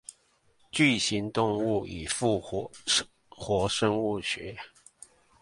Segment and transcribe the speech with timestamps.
[0.71, 2.39] 巨型動物與復
[3.29, 4.57] 活生物學